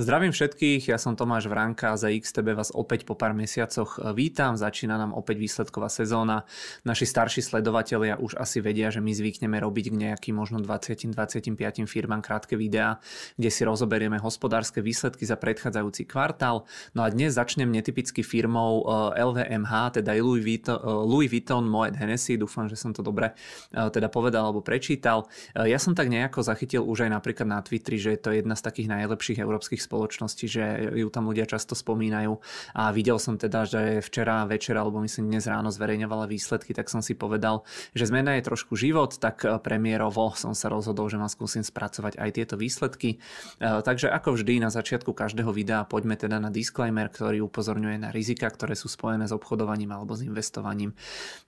[0.00, 4.56] Zdravím všetkých, ja som Tomáš Vránka a za XTB vás opäť po pár mesiacoch vítam.
[4.56, 6.48] Začína nám opäť výsledková sezóna.
[6.88, 12.24] Naši starší sledovatelia už asi vedia, že my zvykneme robiť k nejakým možno 20-25 firmám
[12.24, 12.96] krátke videá,
[13.36, 16.64] kde si rozoberieme hospodárske výsledky za predchádzajúci kvartál.
[16.96, 22.40] No a dnes začnem netypicky firmou LVMH, teda Louis Vuitton, Louis Vuitton Moet Hennessy.
[22.40, 23.36] Dúfam, že som to dobre
[23.68, 25.28] teda povedal alebo prečítal.
[25.52, 28.64] Ja som tak nejako zachytil už aj napríklad na Twitteri, že je to jedna z
[28.64, 32.38] takých najlepších európskych spoločnosti, že ju tam ľudia často spomínajú.
[32.78, 37.02] A videl som teda, že včera večer, alebo myslím dnes ráno zverejňovala výsledky, tak som
[37.02, 41.66] si povedal, že zmena je trošku život, tak premiérovo som sa rozhodol, že ma skúsim
[41.66, 43.18] spracovať aj tieto výsledky.
[43.58, 48.14] E, takže ako vždy na začiatku každého videa poďme teda na disclaimer, ktorý upozorňuje na
[48.14, 50.94] rizika, ktoré sú spojené s obchodovaním alebo s investovaním.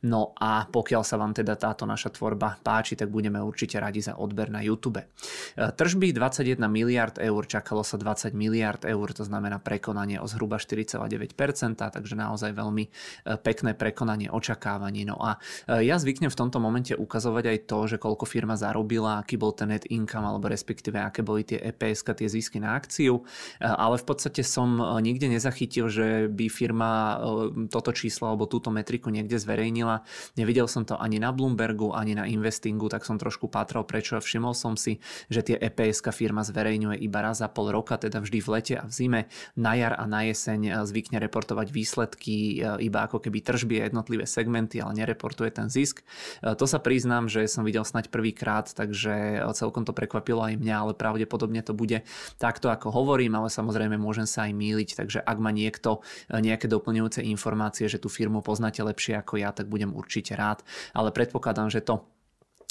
[0.02, 4.18] No a pokiaľ sa vám teda táto naša tvorba páči, tak budeme určite radi za
[4.18, 4.98] odber na YouTube.
[4.98, 5.06] E,
[5.54, 11.76] tržby 21 miliard eur, čakalo sa 20 miliard eur, to znamená prekonanie o zhruba 4,9%,
[11.76, 12.90] takže naozaj veľmi e,
[13.38, 15.04] pekné prekonanie očakávaní.
[15.04, 15.36] No a
[15.68, 19.52] e, ja zvyknem v tomto momente ukazovať aj to, že koľko firma zarobila, aký bol
[19.52, 23.22] ten net income, alebo respektíve aké boli tie EPS, tie zisky na akciu,
[23.60, 27.20] e, ale v podstate som nikde nezachytil, že by firma
[27.68, 30.02] toto číslo alebo túto metriku niekde zverejnila.
[30.40, 34.16] Nevidel som to ani na Bloombergu, ani na investingu, tak som trošku pátral prečo.
[34.16, 38.38] Všimol som si, že tie EPS firma zverejňuje iba raz za pol roka, teda vždy
[38.38, 39.20] v lete a v zime.
[39.58, 43.90] Na jar a na jeseň eh, zvykne reportovať výsledky eh, iba ako keby tržby a
[43.90, 46.06] jednotlivé segmenty, ale nereportuje ten zisk.
[46.40, 50.76] Eh, to sa priznám, že som videl snať prvýkrát, takže celkom to prekvapilo aj mňa,
[50.78, 52.06] ale pravdepodobne to bude
[52.38, 57.20] takto, ako hovorím, ale samozrejme môžem sa aj míliť, takže ak má niekto nejaké doplňujúce
[57.26, 60.64] informácie, že tú firmu poznáte lepšie ako ja, tak budem určite rád,
[60.94, 62.21] ale predpokladám, že to E,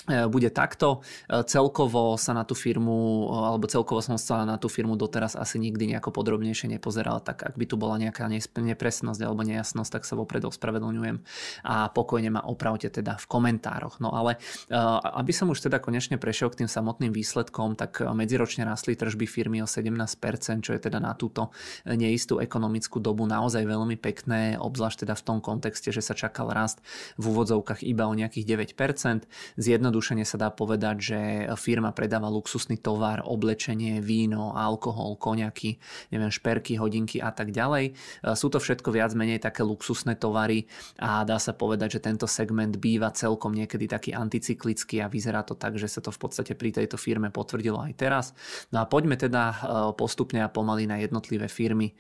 [0.10, 1.06] bude takto.
[1.30, 5.38] E, celkovo sa na tú firmu, e, alebo celkovo som sa na tú firmu doteraz
[5.38, 8.26] asi nikdy nejako podrobnejšie nepozeral, tak ak by tu bola nejaká
[8.58, 11.22] nepresnosť alebo nejasnosť, tak sa vopred ospravedlňujem
[11.66, 14.02] a pokojne ma opravte teda v komentároch.
[14.02, 18.98] No ale aby som už teda konečne prešiel k tým samotným výsledkom, tak medziročne rastli
[18.98, 21.54] tržby firmy o 17%, čo je teda na túto
[21.86, 26.82] neistú ekonomickú dobu naozaj veľmi pekné, obzvlášť teda v tom kontexte, že sa čakal rast
[27.20, 29.28] v úvodzovkách iba o nejakých 9%.
[29.60, 31.20] Zjedno zjednodušene sa dá povedať, že
[31.60, 35.76] firma predáva luxusný tovar, oblečenie, víno, alkohol, koňaky,
[36.16, 38.00] neviem, šperky, hodinky a tak ďalej.
[38.40, 42.80] Sú to všetko viac menej také luxusné tovary a dá sa povedať, že tento segment
[42.80, 46.72] býva celkom niekedy taký anticyklický a vyzerá to tak, že sa to v podstate pri
[46.72, 48.26] tejto firme potvrdilo aj teraz.
[48.72, 49.56] No a poďme teda e,
[50.00, 51.94] postupne a pomaly na jednotlivé firmy, e,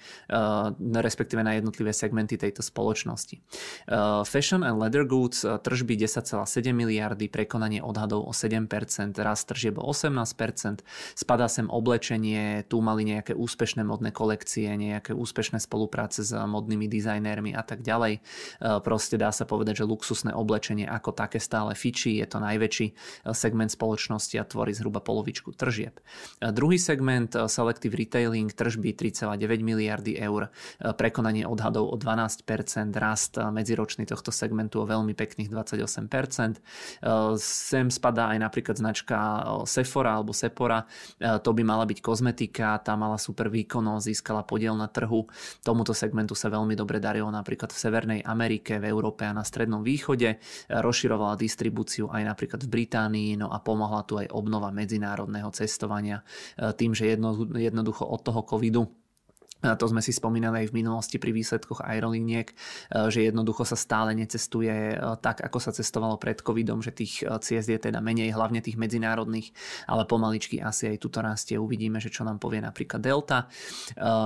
[0.79, 3.35] respektíve na jednotlivé segmenty tejto spoločnosti.
[3.35, 3.41] E,
[4.23, 8.65] Fashion and Leather Goods, tržby 10,7 miliardy, prekonanie odhadov o 7%,
[9.19, 10.85] rast tržieb o 18%,
[11.17, 17.51] spadá sem oblečenie, tu mali nejaké úspešné modné kolekcie, nejaké úspešné spolupráce s modnými dizajnérmi
[17.57, 18.17] a tak ďalej.
[18.17, 18.21] E,
[18.85, 22.93] proste dá sa povedať, že luxusné oblečenie ako také stále fičí, je to najväčší e,
[23.33, 25.99] segment spoločnosti a tvorí zhruba polovičku tržieb.
[26.39, 32.45] E, druhý segment, Selective Retailing, tržby 3,9 miliardy eur, prekonanie odhadov o 12%,
[32.97, 36.61] rast medziročný tohto segmentu o veľmi pekných 28%.
[37.71, 39.15] Sem spadá aj napríklad značka
[39.63, 40.83] Sephora alebo Sephora.
[41.15, 45.23] E, to by mala byť kozmetika, tá mala super výkonnosť, získala podiel na trhu.
[45.63, 49.79] Tomuto segmentu sa veľmi dobre darilo napríklad v Severnej Amerike, v Európe a na Strednom
[49.87, 50.35] východe.
[50.35, 50.37] E,
[50.67, 56.19] rozširovala distribúciu aj napríklad v Británii, no a pomohla tu aj obnova medzinárodného cestovania
[56.59, 58.83] tým, že jedno, jednoducho od toho covidu
[59.61, 62.55] to sme si spomínali aj v minulosti pri výsledkoch aerolíniek, e,
[63.13, 67.29] že jednoducho sa stále necestuje e, tak, ako sa cestovalo pred covidom, že tých e,
[67.45, 69.53] ciest je teda menej, hlavne tých medzinárodných,
[69.85, 71.61] ale pomaličky asi aj tuto rastie.
[71.61, 73.45] Uvidíme, že čo nám povie napríklad Delta.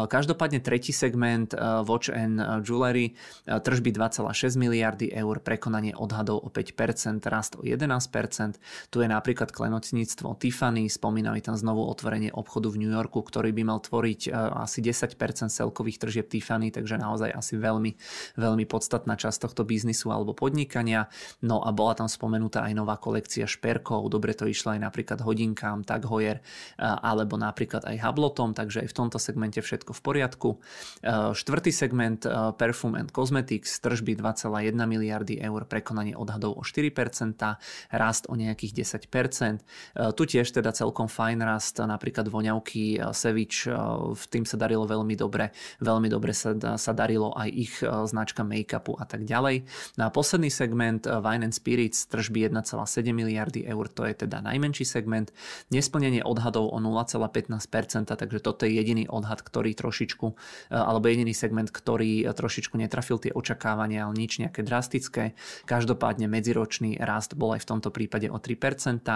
[0.08, 3.16] Každopádne tretí segment Watch and Jewelry,
[3.46, 8.60] tržby 2,6 miliardy eur, prekonanie odhadov o 5%, rast o 11%.
[8.92, 13.64] Tu je napríklad klenotníctvo Tiffany, spomínali tam znovu otvorenie obchodu v New Yorku, ktorý by
[13.64, 17.96] mal tvoriť asi 10 celkových tržieb Tiffany, takže naozaj asi veľmi,
[18.38, 21.08] veľmi podstatná časť tohto biznisu alebo podnikania.
[21.42, 25.88] No a bola tam spomenutá aj nová kolekcia šperkov, dobre to išlo aj napríklad hodinkám,
[25.88, 26.44] tak Hoyer,
[26.78, 30.50] alebo napríklad aj Hablotom, takže aj v tomto segmente všetko v poriadku.
[31.32, 32.28] Štvrtý segment
[32.60, 36.92] Perfume and Cosmetics, tržby 2,1 miliardy eur, prekonanie odhadov o 4%,
[37.96, 40.14] rast o nejakých 10%.
[40.20, 43.72] Tu tiež teda celkom fajn rast, napríklad voňavky Sevič,
[44.12, 48.44] v tým sa darilo veľmi veľmi dobre, veľmi dobre sa, sa darilo aj ich značka
[48.44, 49.64] make-upu a tak ďalej.
[49.96, 52.76] No a posledný segment Wine and Spirits tržby 1,7
[53.16, 55.32] miliardy eur, to je teda najmenší segment.
[55.72, 60.28] Nesplnenie odhadov o 0,15%, takže toto je jediný odhad, ktorý trošičku,
[60.76, 65.38] alebo jediný segment, ktorý trošičku netrafil tie očakávania, ale nič nejaké drastické.
[65.64, 69.08] Každopádne medziročný rast bol aj v tomto prípade o 3%.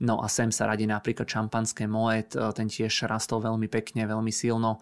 [0.00, 4.80] No a sem sa radí napríklad šampanské Moet, ten tiež rastol veľmi pekne, veľmi silno.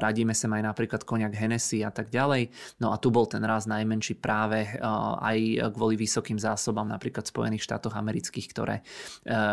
[0.00, 2.48] Radíme sa aj napríklad koniak Hennessy a tak ďalej.
[2.80, 7.68] No a tu bol ten rast najmenší práve aj kvôli vysokým zásobám napríklad v Spojených
[7.68, 8.76] štátoch amerických, ktoré,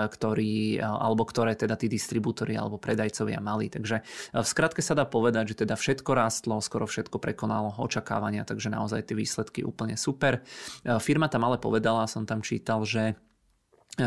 [0.07, 3.67] ktorý, alebo ktoré teda tí distribútory alebo predajcovia mali.
[3.67, 4.01] Takže
[4.31, 9.11] v skratke sa dá povedať, že teda všetko rástlo, skoro všetko prekonalo očakávania, takže naozaj
[9.11, 10.39] tie výsledky úplne super.
[11.03, 13.19] Firma tam ale povedala, som tam čítal, že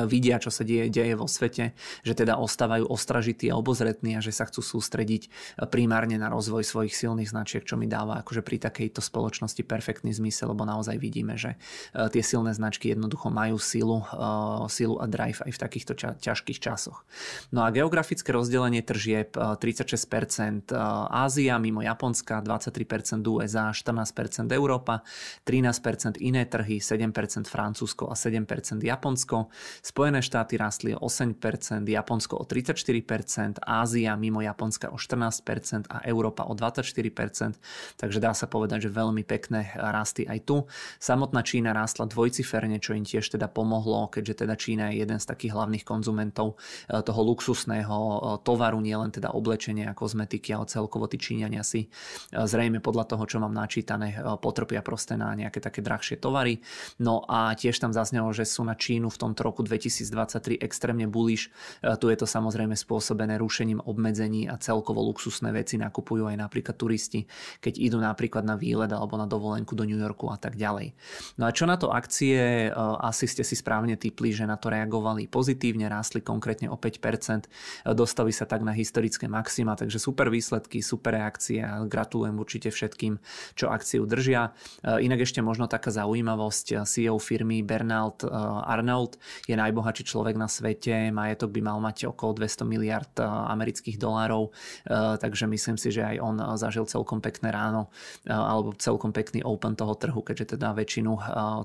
[0.07, 1.75] vidia, čo sa deje, deje vo svete,
[2.07, 5.27] že teda ostávajú ostražití a obozretní a že sa chcú sústrediť
[5.69, 10.55] primárne na rozvoj svojich silných značiek, čo mi dáva akože pri takejto spoločnosti perfektný zmysel,
[10.55, 11.59] lebo naozaj vidíme, že
[11.91, 15.93] e, tie silné značky jednoducho majú silu, e, silu a drive aj v takýchto
[16.23, 17.03] ťažkých časoch.
[17.51, 20.79] No a geografické rozdelenie tržieb 36% e,
[21.11, 25.03] Ázia mimo Japonska, 23% USA, 14% Európa,
[25.43, 29.51] 13% iné trhy, 7% Francúzsko a 7% Japonsko.
[29.81, 36.45] Spojené štáty rastli o 8%, Japonsko o 34%, Ázia mimo Japonska o 14% a Európa
[36.45, 37.57] o 24%,
[37.97, 40.57] takže dá sa povedať, že veľmi pekné rasty aj tu.
[41.01, 45.25] Samotná Čína rástla dvojciferne, čo im tiež teda pomohlo, keďže teda Čína je jeden z
[45.25, 51.09] takých hlavných konzumentov eh, toho luxusného eh, tovaru, nielen teda oblečenia a kozmetiky, ale celkovo
[51.09, 54.13] tí Číňania si eh, zrejme podľa toho, čo mám načítané,
[54.43, 56.61] potrpia proste na nejaké také drahšie tovary.
[57.01, 61.55] No a tiež tam zaznelo, že sú na Čínu v tomto roku 2023 extrémne bullish.
[61.79, 66.75] E, tu je to samozrejme spôsobené rušením obmedzení a celkovo luxusné veci nakupujú aj napríklad
[66.75, 67.31] turisti,
[67.63, 70.99] keď idú napríklad na výlet alebo na dovolenku do New Yorku a tak ďalej.
[71.39, 72.71] No a čo na to akcie, e,
[73.07, 77.95] asi ste si správne typli, že na to reagovali pozitívne, rástli konkrétne o 5%, e,
[77.95, 83.21] dostali sa tak na historické maxima, takže super výsledky, super reakcie a gratulujem určite všetkým,
[83.55, 84.57] čo akciu držia.
[84.83, 88.25] Inak ešte možno taká zaujímavosť, CEO firmy Bernard
[88.65, 94.01] Arnold je najbohatší človek na svete, majetok by mal mať okolo 200 miliard eh, amerických
[94.01, 97.93] dolárov, eh, takže myslím si, že aj on eh, zažil celkom pekné ráno
[98.27, 101.13] alebo celkom pekný open toho trhu, keďže teda väčšinu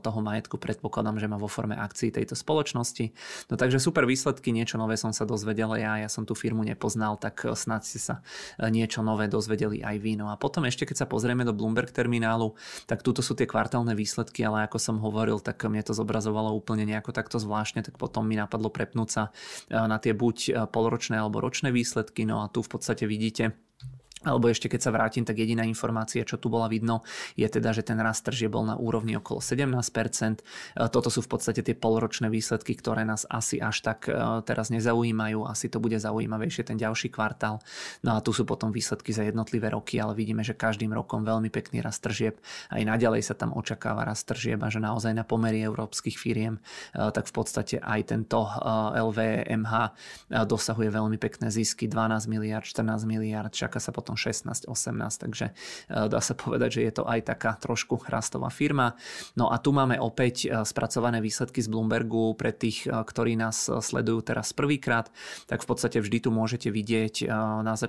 [0.01, 3.11] toho majetku predpokladám, že má vo forme akcií tejto spoločnosti.
[3.51, 7.19] No takže super výsledky, niečo nové som sa dozvedel ja, ja som tú firmu nepoznal,
[7.19, 8.15] tak snad ste sa
[8.59, 10.17] niečo nové dozvedeli aj vy.
[10.19, 12.55] No a potom ešte keď sa pozrieme do Bloomberg terminálu,
[12.89, 16.87] tak tuto sú tie kvartálne výsledky, ale ako som hovoril, tak mne to zobrazovalo úplne
[16.87, 21.17] nejako takto zvláštne, tak potom mi napadlo prepnúť sa eh, na tie buď eh, polročné
[21.17, 22.23] alebo ročné výsledky.
[22.23, 23.64] No a tu v podstate vidíte,
[24.25, 27.05] alebo ešte keď sa vrátim, tak jediná informácia, čo tu bola vidno,
[27.37, 29.61] je teda, že ten rast tržie bol na úrovni okolo 17%.
[29.61, 34.73] E, toto sú v podstate tie polročné výsledky, ktoré nás asi až tak e, teraz
[34.73, 35.45] nezaujímajú.
[35.45, 37.61] Asi to bude zaujímavejšie ten ďalší kvartál.
[38.01, 41.53] No a tu sú potom výsledky za jednotlivé roky, ale vidíme, že každým rokom veľmi
[41.53, 42.41] pekný rast tržieb.
[42.73, 47.11] Aj naďalej sa tam očakáva rast tržieb a že naozaj na pomery európskych firiem, e,
[47.13, 48.41] tak v podstate aj tento
[48.95, 49.73] LVMH
[50.45, 55.53] dosahuje veľmi pekné zisky, 12 miliard, 14 miliard, čaká sa potom 16, 18, takže e,
[56.09, 58.95] dá sa povedať, že je to aj taká trošku rastová firma.
[59.35, 63.67] No a tu máme opäť e, spracované výsledky z Bloombergu pre tých, e, ktorí nás
[63.67, 65.11] sledujú teraz prvýkrát,
[65.45, 67.27] tak v podstate vždy tu môžete vidieť,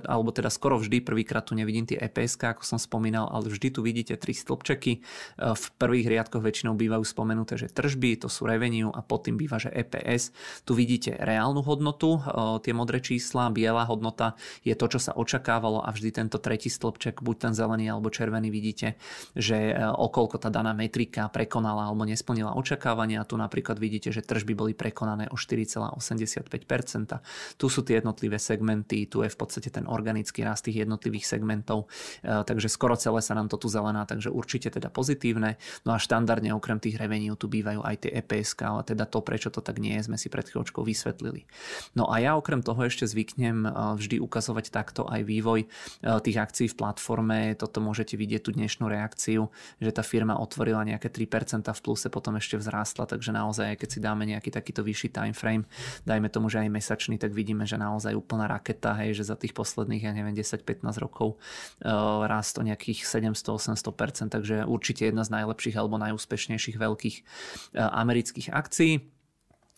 [0.05, 3.81] alebo teda skoro vždy, prvýkrát tu nevidím tie EPS, ako som spomínal, ale vždy tu
[3.81, 5.01] vidíte tri stĺpčeky.
[5.39, 9.57] V prvých riadkoch väčšinou bývajú spomenuté, že tržby, to sú revenue a pod tým býva,
[9.57, 10.31] že EPS.
[10.67, 12.21] Tu vidíte reálnu hodnotu,
[12.61, 17.21] tie modré čísla, biela hodnota je to, čo sa očakávalo a vždy tento tretí stĺpček,
[17.21, 18.97] buď ten zelený alebo červený, vidíte,
[19.37, 23.21] že e, okolko tá daná metrika prekonala alebo nesplnila očakávania.
[23.29, 27.21] Tu napríklad vidíte, že tržby boli prekonané o 4,85%.
[27.61, 31.85] Tu sú tie jednotlivé segmenty, tu je v podstate ten organický rast tých jednotlivých segmentov,
[32.25, 35.61] e, takže skoro celé sa nám to tu zelená, takže určite teda pozitívne.
[35.85, 39.53] No a štandardne okrem tých revenue tu bývajú aj tie EPS, ale teda to, prečo
[39.53, 41.45] to tak nie je, sme si pred chvíľočkou vysvetlili.
[41.93, 43.69] No a ja okrem toho ešte zvyknem e,
[44.01, 45.69] vždy ukazovať takto aj vývoj
[46.01, 47.39] tých akcií v platforme.
[47.57, 49.49] Toto môžete vidieť tú dnešnú reakciu,
[49.81, 53.99] že tá firma otvorila nejaké 3% v pluse, potom ešte vzrástla, takže naozaj, keď si
[53.99, 55.63] dáme nejaký takýto vyšší time frame,
[56.05, 59.57] dajme tomu, že aj mesačný, tak vidíme, že naozaj úplná raketa, hej, že za tých
[59.57, 61.37] posledných, ja neviem, 10-15 rokov
[61.83, 68.53] uh, rast o nejakých 700-800%, takže určite jedna z najlepších alebo najúspešnejších veľkých uh, amerických
[68.53, 69.16] akcií.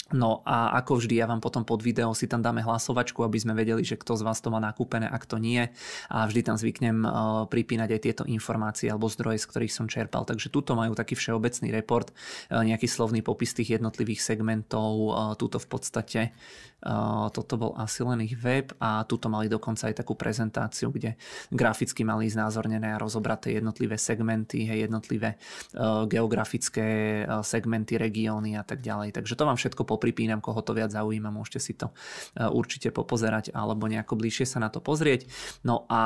[0.09, 3.53] No a ako vždy, ja vám potom pod video si tam dáme hlasovačku, aby sme
[3.53, 5.69] vedeli, že kto z vás to má nakúpené a kto nie.
[6.09, 10.25] A vždy tam zvyknem uh, pripínať aj tieto informácie alebo zdroje, z ktorých som čerpal.
[10.25, 14.91] Takže tuto majú taký všeobecný report, uh, nejaký slovný popis tých jednotlivých segmentov.
[14.97, 16.21] Uh, tuto v podstate
[17.35, 21.19] toto bol asi len ich web a tuto mali dokonca aj takú prezentáciu, kde
[21.51, 25.35] graficky mali znázornené a rozobraté jednotlivé segmenty, jednotlivé
[26.07, 26.87] geografické
[27.43, 29.11] segmenty, regióny a tak ďalej.
[29.11, 31.91] Takže to vám všetko popripínam, koho to viac zaujíma, môžete si to
[32.39, 35.27] e, určite popozerať alebo nejako bližšie sa na to pozrieť.
[35.67, 36.03] No a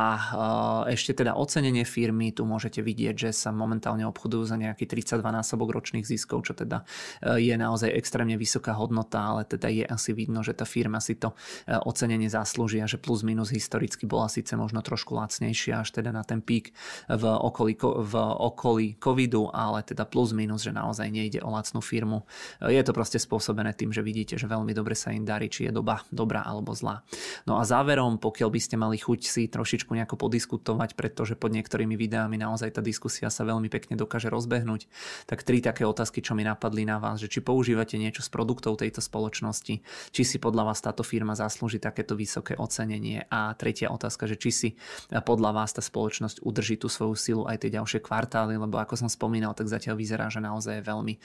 [0.90, 5.22] e, ešte teda ocenenie firmy, tu môžete vidieť, že sa momentálne obchodujú za nejaký 32
[5.22, 6.82] násobok ročných ziskov, čo teda
[7.22, 11.14] e, je naozaj extrémne vysoká hodnota, ale teda je asi vidno, že tá firma si
[11.14, 11.38] to
[11.86, 16.26] ocenenie zaslúži a že plus minus historicky bola síce možno trošku lacnejšia až teda na
[16.26, 16.74] ten pík
[17.12, 22.24] v okolí, v okolí covidu, ale teda plus minus, že naozaj nejde o lacnú firmu.
[22.64, 25.76] Je to proste spôsobené tým, že vidíte, že veľmi dobre sa im darí, či je
[25.76, 27.04] doba dobrá alebo zlá.
[27.44, 32.00] No a záverom, pokiaľ by ste mali chuť si trošičku nejako podiskutovať, pretože pod niektorými
[32.00, 34.88] videami naozaj tá diskusia sa veľmi pekne dokáže rozbehnúť,
[35.28, 38.80] tak tri také otázky, čo mi napadli na vás, že či používate niečo z produktov
[38.80, 39.84] tejto spoločnosti,
[40.16, 44.50] či si podľa vás táto firma zaslúži takéto vysoké ocenenie a tretia otázka, že či
[44.56, 44.70] si
[45.12, 49.10] podľa vás tá spoločnosť udrží tú svoju silu aj tie ďalšie kvartály, lebo ako som
[49.12, 51.20] spomínal, tak zatiaľ vyzerá, že naozaj veľmi,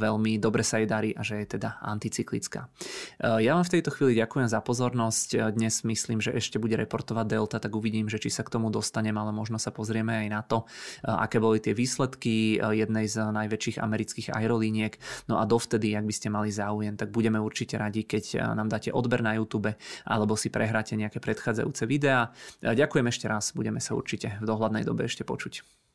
[0.00, 2.66] veľmi dobre sa jej darí a že je teda anticyklická.
[3.20, 5.28] E, ja vám v tejto chvíli ďakujem za pozornosť.
[5.32, 8.68] E, dnes myslím, že ešte bude reportovať Delta, tak uvidím, že či sa k tomu
[8.68, 13.32] dostanem, ale možno sa pozrieme aj na to, e, aké boli tie výsledky jednej z
[13.32, 14.96] najväčších amerických aerolíniek.
[15.30, 18.90] No a dovtedy, ak by ste mali záujem, tak budeme určite radi, keď nám dáte
[18.90, 19.72] odber na YouTube
[20.04, 22.34] alebo si prehráte nejaké predchádzajúce videá.
[22.60, 25.85] Ďakujem ešte raz, budeme sa určite v dohľadnej dobe ešte počuť.